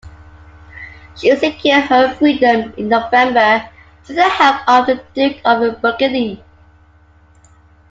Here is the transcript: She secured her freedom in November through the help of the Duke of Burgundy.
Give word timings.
She 1.15 1.29
secured 1.35 1.83
her 1.83 2.15
freedom 2.15 2.73
in 2.75 2.87
November 2.89 3.69
through 4.03 4.15
the 4.15 4.27
help 4.29 4.67
of 4.67 4.87
the 4.87 5.03
Duke 5.13 5.37
of 5.45 5.79
Burgundy. 5.79 6.43